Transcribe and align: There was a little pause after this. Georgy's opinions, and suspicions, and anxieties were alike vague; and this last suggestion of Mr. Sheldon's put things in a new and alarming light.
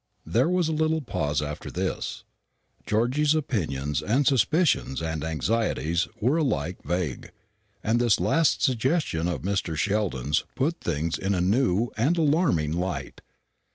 There 0.25 0.49
was 0.49 0.67
a 0.67 0.71
little 0.73 1.01
pause 1.03 1.43
after 1.43 1.69
this. 1.69 2.23
Georgy's 2.87 3.35
opinions, 3.35 4.01
and 4.01 4.25
suspicions, 4.25 4.99
and 4.99 5.23
anxieties 5.23 6.07
were 6.19 6.37
alike 6.37 6.79
vague; 6.83 7.29
and 7.83 8.01
this 8.01 8.19
last 8.19 8.63
suggestion 8.63 9.27
of 9.27 9.43
Mr. 9.43 9.77
Sheldon's 9.77 10.43
put 10.55 10.81
things 10.81 11.19
in 11.19 11.35
a 11.35 11.39
new 11.39 11.91
and 11.97 12.17
alarming 12.17 12.71
light. 12.71 13.21